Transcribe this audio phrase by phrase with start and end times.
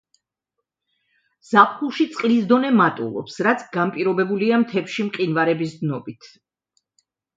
[1.49, 6.33] ზაფხულში წყლის დონე მატულობს, რაც განპირობებულია მთებში მყინვარების დნობით.